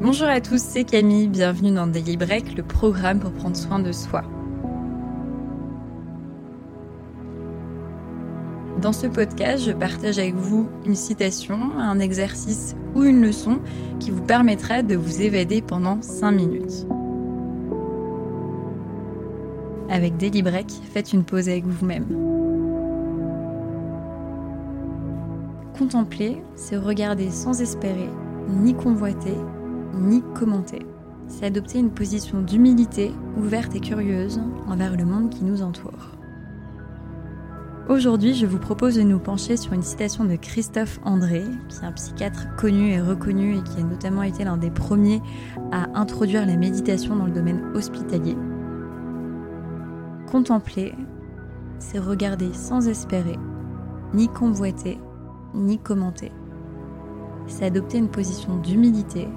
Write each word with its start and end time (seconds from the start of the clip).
Bonjour 0.00 0.28
à 0.28 0.40
tous, 0.40 0.62
c'est 0.62 0.84
Camille, 0.84 1.26
bienvenue 1.26 1.72
dans 1.72 1.88
Daily 1.88 2.16
Break, 2.16 2.56
le 2.56 2.62
programme 2.62 3.18
pour 3.18 3.32
prendre 3.32 3.56
soin 3.56 3.80
de 3.80 3.90
soi. 3.90 4.22
Dans 8.80 8.92
ce 8.92 9.08
podcast, 9.08 9.64
je 9.64 9.72
partage 9.72 10.20
avec 10.20 10.36
vous 10.36 10.68
une 10.86 10.94
citation, 10.94 11.58
un 11.76 11.98
exercice 11.98 12.76
ou 12.94 13.02
une 13.02 13.20
leçon 13.22 13.58
qui 13.98 14.12
vous 14.12 14.22
permettra 14.22 14.84
de 14.84 14.94
vous 14.94 15.20
évader 15.20 15.62
pendant 15.62 16.00
5 16.00 16.30
minutes. 16.30 16.86
Avec 19.90 20.16
Daily 20.16 20.42
Break, 20.42 20.70
faites 20.92 21.12
une 21.12 21.24
pause 21.24 21.48
avec 21.48 21.66
vous-même. 21.66 22.06
Contempler, 25.76 26.40
c'est 26.54 26.76
regarder 26.76 27.30
sans 27.30 27.60
espérer, 27.60 28.08
ni 28.48 28.74
convoiter, 28.74 29.34
ni 29.98 30.22
commenter. 30.34 30.86
C'est 31.26 31.46
adopter 31.46 31.78
une 31.78 31.90
position 31.90 32.40
d'humilité, 32.40 33.12
ouverte 33.36 33.74
et 33.74 33.80
curieuse 33.80 34.40
envers 34.66 34.96
le 34.96 35.04
monde 35.04 35.30
qui 35.30 35.44
nous 35.44 35.62
entoure. 35.62 36.18
Aujourd'hui, 37.88 38.34
je 38.34 38.44
vous 38.44 38.58
propose 38.58 38.96
de 38.96 39.02
nous 39.02 39.18
pencher 39.18 39.56
sur 39.56 39.72
une 39.72 39.82
citation 39.82 40.24
de 40.24 40.36
Christophe 40.36 41.00
André, 41.04 41.44
qui 41.70 41.78
est 41.78 41.86
un 41.86 41.92
psychiatre 41.92 42.54
connu 42.56 42.90
et 42.90 43.00
reconnu 43.00 43.56
et 43.56 43.62
qui 43.62 43.80
a 43.80 43.82
notamment 43.82 44.22
été 44.22 44.44
l'un 44.44 44.58
des 44.58 44.70
premiers 44.70 45.22
à 45.72 45.86
introduire 45.98 46.44
la 46.44 46.56
méditation 46.56 47.16
dans 47.16 47.24
le 47.24 47.32
domaine 47.32 47.62
hospitalier. 47.74 48.36
Contempler, 50.30 50.94
c'est 51.78 51.98
regarder 51.98 52.52
sans 52.52 52.88
espérer, 52.88 53.38
ni 54.12 54.28
convoiter, 54.28 54.98
ni 55.54 55.78
commenter. 55.78 56.32
C'est 57.46 57.64
adopter 57.64 57.96
une 57.96 58.10
position 58.10 58.58
d'humilité, 58.58 59.28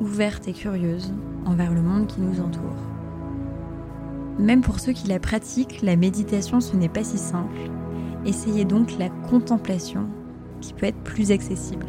ouverte 0.00 0.48
et 0.48 0.52
curieuse 0.52 1.12
envers 1.44 1.72
le 1.72 1.82
monde 1.82 2.06
qui 2.06 2.20
nous 2.20 2.40
entoure. 2.40 2.76
Même 4.38 4.62
pour 4.62 4.80
ceux 4.80 4.92
qui 4.92 5.08
la 5.08 5.20
pratiquent, 5.20 5.82
la 5.82 5.96
méditation 5.96 6.60
ce 6.60 6.76
n'est 6.76 6.88
pas 6.88 7.04
si 7.04 7.18
simple. 7.18 7.70
Essayez 8.24 8.64
donc 8.64 8.98
la 8.98 9.08
contemplation 9.08 10.06
qui 10.60 10.72
peut 10.72 10.86
être 10.86 11.02
plus 11.02 11.30
accessible. 11.30 11.86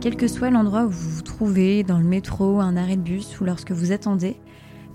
Quel 0.00 0.16
que 0.16 0.28
soit 0.28 0.50
l'endroit 0.50 0.86
où 0.86 0.90
vous 0.90 1.10
vous 1.10 1.22
trouvez, 1.22 1.82
dans 1.82 1.98
le 1.98 2.04
métro, 2.04 2.58
un 2.60 2.76
arrêt 2.76 2.96
de 2.96 3.02
bus 3.02 3.38
ou 3.40 3.44
lorsque 3.44 3.70
vous 3.70 3.92
attendez, 3.92 4.40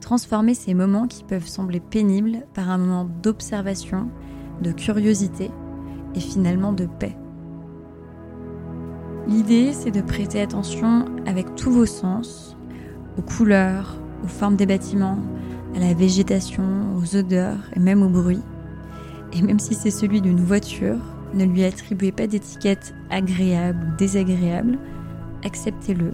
transformez 0.01 0.55
ces 0.55 0.73
moments 0.73 1.07
qui 1.07 1.23
peuvent 1.23 1.47
sembler 1.47 1.79
pénibles 1.79 2.45
par 2.53 2.69
un 2.69 2.79
moment 2.79 3.07
d'observation, 3.21 4.09
de 4.61 4.71
curiosité 4.71 5.51
et 6.15 6.19
finalement 6.19 6.73
de 6.73 6.87
paix. 6.87 7.15
L'idée, 9.27 9.73
c'est 9.73 9.89
de 9.89 10.01
prêter 10.01 10.39
attention 10.39 11.05
avec 11.25 11.55
tous 11.55 11.71
vos 11.71 11.87
sens, 11.87 12.55
aux 13.17 13.23
couleurs, 13.23 13.97
aux 14.23 14.27
formes 14.27 14.55
des 14.55 14.67
bâtiments, 14.67 15.17
à 15.75 15.79
la 15.79 15.95
végétation, 15.95 16.95
aux 16.95 17.15
odeurs 17.15 17.57
et 17.75 17.79
même 17.79 18.03
au 18.03 18.09
bruit. 18.09 18.41
Et 19.33 19.41
même 19.41 19.57
si 19.57 19.73
c'est 19.73 19.89
celui 19.89 20.21
d'une 20.21 20.39
voiture, 20.39 20.99
ne 21.33 21.43
lui 21.43 21.63
attribuez 21.63 22.11
pas 22.11 22.27
d'étiquette 22.27 22.93
agréable 23.09 23.79
ou 23.87 23.97
désagréable, 23.97 24.77
acceptez-le. 25.43 26.13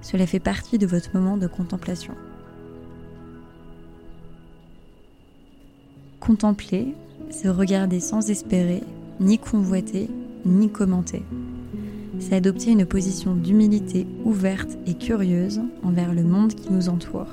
Cela 0.00 0.24
fait 0.24 0.38
partie 0.38 0.78
de 0.78 0.86
votre 0.86 1.10
moment 1.14 1.38
de 1.38 1.48
contemplation. 1.48 2.14
Contempler, 6.20 6.94
c'est 7.30 7.48
regarder 7.48 7.98
sans 7.98 8.30
espérer, 8.30 8.84
ni 9.18 9.38
convoiter, 9.38 10.08
ni 10.46 10.70
commenter 10.70 11.24
c'est 12.18 12.34
adopter 12.34 12.72
une 12.72 12.86
position 12.86 13.34
d'humilité 13.34 14.06
ouverte 14.24 14.76
et 14.86 14.94
curieuse 14.94 15.60
envers 15.82 16.12
le 16.12 16.22
monde 16.22 16.54
qui 16.54 16.72
nous 16.72 16.88
entoure. 16.88 17.28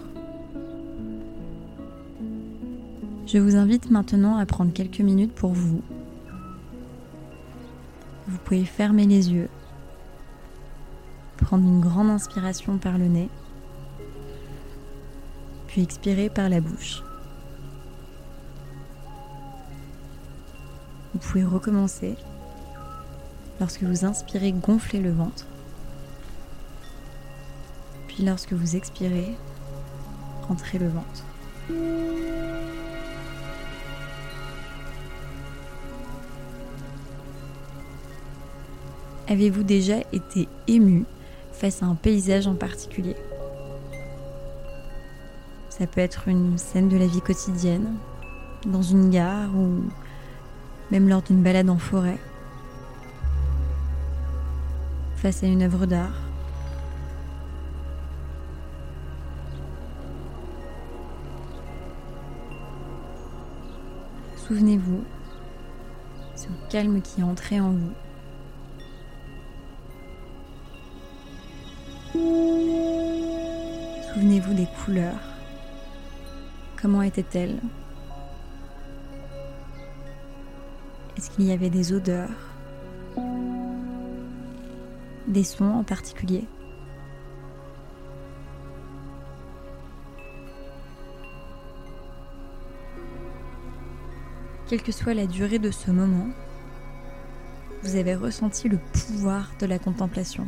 Je 3.27 3.39
vous 3.39 3.55
invite 3.55 3.89
maintenant 3.89 4.37
à 4.37 4.45
prendre 4.45 4.71
quelques 4.71 4.99
minutes 4.99 5.33
pour 5.33 5.51
vous. 5.51 5.81
Vous 8.27 8.37
pouvez 8.43 8.65
fermer 8.65 9.05
les 9.05 9.31
yeux, 9.31 9.49
prendre 11.37 11.67
une 11.67 11.81
grande 11.81 12.09
inspiration 12.09 12.77
par 12.77 12.97
le 12.97 13.05
nez, 13.05 13.29
puis 15.67 15.81
expirer 15.81 16.29
par 16.29 16.49
la 16.49 16.61
bouche. 16.61 17.03
Vous 21.13 21.19
pouvez 21.19 21.43
recommencer 21.43 22.15
Lorsque 23.59 23.83
vous 23.83 24.03
inspirez, 24.03 24.51
gonflez 24.51 24.99
le 24.99 25.11
ventre. 25.11 25.45
Puis 28.07 28.23
lorsque 28.23 28.53
vous 28.53 28.75
expirez, 28.75 29.35
rentrez 30.47 30.77
le 30.77 30.89
ventre. 30.89 31.23
Avez-vous 39.27 39.63
déjà 39.63 39.97
été 40.11 40.47
ému 40.67 41.05
face 41.53 41.81
à 41.81 41.85
un 41.85 41.95
paysage 41.95 42.47
en 42.47 42.55
particulier? 42.55 43.15
Ça 45.69 45.87
peut 45.87 46.01
être 46.01 46.27
une 46.27 46.57
scène 46.57 46.89
de 46.89 46.97
la 46.97 47.07
vie 47.07 47.21
quotidienne, 47.21 47.95
dans 48.65 48.81
une 48.81 49.09
gare 49.09 49.55
ou 49.55 49.83
même 50.91 51.09
lors 51.09 51.21
d'une 51.21 51.41
balade 51.41 51.69
en 51.69 51.77
forêt 51.77 52.19
face 55.25 55.41
à 55.41 55.47
une 55.47 55.63
œuvre 55.63 55.87
d'art. 55.87 56.21
Souvenez-vous, 64.37 65.03
ce 66.35 66.45
calme 66.69 67.01
qui 67.01 67.23
entré 67.23 67.59
en 67.59 67.71
vous. 67.71 67.93
Souvenez-vous 74.13 74.53
des 74.53 74.67
couleurs. 74.85 75.15
Comment 76.79 77.01
étaient-elles? 77.01 77.57
Est-ce 81.17 81.31
qu'il 81.31 81.45
y 81.45 81.51
avait 81.51 81.71
des 81.71 81.93
odeurs? 81.93 82.29
Des 85.27 85.43
sons 85.43 85.65
en 85.65 85.83
particulier. 85.83 86.45
Quelle 94.67 94.81
que 94.81 94.91
soit 94.91 95.13
la 95.13 95.27
durée 95.27 95.59
de 95.59 95.69
ce 95.69 95.91
moment, 95.91 96.27
vous 97.83 97.95
avez 97.95 98.15
ressenti 98.15 98.67
le 98.67 98.77
pouvoir 98.77 99.51
de 99.59 99.67
la 99.67 99.77
contemplation. 99.77 100.47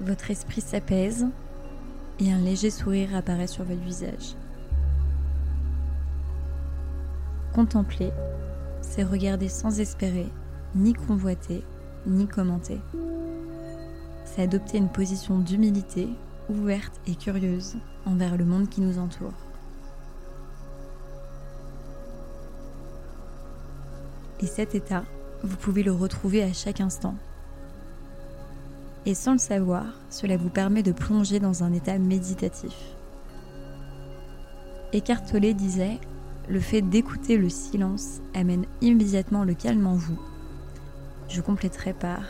Votre 0.00 0.30
esprit 0.30 0.60
s'apaise 0.60 1.26
et 2.20 2.32
un 2.32 2.38
léger 2.38 2.70
sourire 2.70 3.16
apparaît 3.16 3.48
sur 3.48 3.64
votre 3.64 3.80
visage. 3.80 4.36
Contempler, 7.52 8.10
c'est 8.80 9.02
regarder 9.02 9.48
sans 9.48 9.80
espérer 9.80 10.28
ni 10.74 10.94
convoiter 10.94 11.64
ni 12.06 12.26
commenter. 12.26 12.80
C'est 14.24 14.42
adopter 14.42 14.78
une 14.78 14.88
position 14.88 15.38
d'humilité, 15.38 16.08
ouverte 16.48 17.00
et 17.06 17.14
curieuse 17.14 17.76
envers 18.06 18.36
le 18.36 18.44
monde 18.44 18.68
qui 18.68 18.80
nous 18.80 18.98
entoure. 18.98 19.34
Et 24.40 24.46
cet 24.46 24.74
état, 24.74 25.04
vous 25.44 25.56
pouvez 25.56 25.82
le 25.82 25.92
retrouver 25.92 26.42
à 26.42 26.52
chaque 26.52 26.80
instant. 26.80 27.14
Et 29.06 29.14
sans 29.14 29.32
le 29.32 29.38
savoir, 29.38 29.84
cela 30.10 30.36
vous 30.36 30.50
permet 30.50 30.82
de 30.82 30.92
plonger 30.92 31.40
dans 31.40 31.62
un 31.62 31.72
état 31.72 31.98
méditatif. 31.98 32.74
Eckhart 34.92 35.24
Tolle 35.24 35.54
disait 35.54 35.98
Le 36.48 36.60
fait 36.60 36.82
d'écouter 36.82 37.36
le 37.36 37.48
silence 37.48 38.20
amène 38.34 38.66
immédiatement 38.80 39.44
le 39.44 39.54
calme 39.54 39.86
en 39.86 39.94
vous 39.94 40.18
je 41.32 41.40
compléterai 41.40 41.94
par 41.94 42.20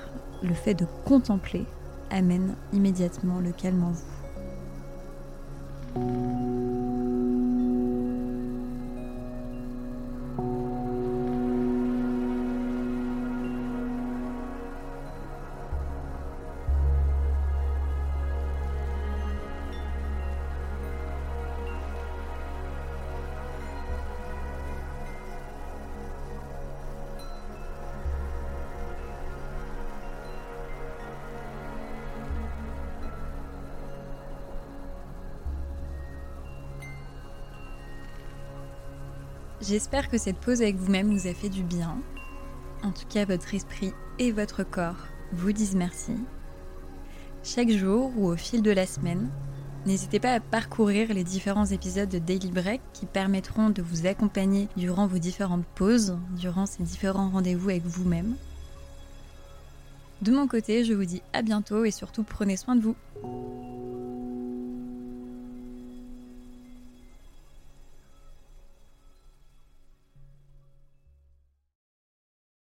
le 0.42 0.54
fait 0.54 0.74
de 0.74 0.86
contempler 1.04 1.66
amène 2.10 2.54
immédiatement 2.72 3.40
le 3.40 3.50
calme 3.50 3.82
en 3.82 3.90
vous. 3.90 4.06
J'espère 39.62 40.08
que 40.08 40.18
cette 40.18 40.38
pause 40.38 40.60
avec 40.60 40.74
vous-même 40.74 41.16
vous 41.16 41.28
a 41.28 41.34
fait 41.34 41.48
du 41.48 41.62
bien. 41.62 41.96
En 42.82 42.90
tout 42.90 43.06
cas, 43.08 43.24
votre 43.24 43.54
esprit 43.54 43.92
et 44.18 44.32
votre 44.32 44.64
corps 44.64 45.06
vous 45.32 45.52
disent 45.52 45.76
merci. 45.76 46.16
Chaque 47.44 47.70
jour 47.70 48.12
ou 48.16 48.26
au 48.26 48.34
fil 48.34 48.62
de 48.62 48.72
la 48.72 48.86
semaine, 48.86 49.30
n'hésitez 49.86 50.18
pas 50.18 50.34
à 50.34 50.40
parcourir 50.40 51.14
les 51.14 51.22
différents 51.22 51.66
épisodes 51.66 52.08
de 52.08 52.18
Daily 52.18 52.50
Break 52.50 52.80
qui 52.92 53.06
permettront 53.06 53.70
de 53.70 53.82
vous 53.82 54.06
accompagner 54.06 54.66
durant 54.76 55.06
vos 55.06 55.18
différentes 55.18 55.66
pauses, 55.76 56.18
durant 56.36 56.66
ces 56.66 56.82
différents 56.82 57.28
rendez-vous 57.28 57.70
avec 57.70 57.86
vous-même. 57.86 58.34
De 60.22 60.32
mon 60.32 60.48
côté, 60.48 60.84
je 60.84 60.92
vous 60.92 61.04
dis 61.04 61.22
à 61.32 61.42
bientôt 61.42 61.84
et 61.84 61.92
surtout 61.92 62.24
prenez 62.24 62.56
soin 62.56 62.74
de 62.74 62.82
vous. 62.82 63.71